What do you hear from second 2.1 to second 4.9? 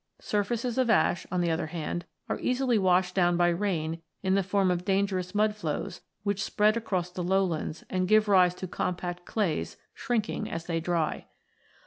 are easily washed down by rain in the form of